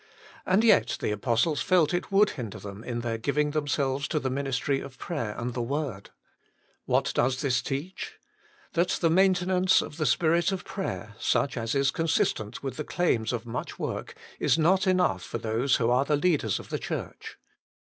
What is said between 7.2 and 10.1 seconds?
this teach? That the maintenance of the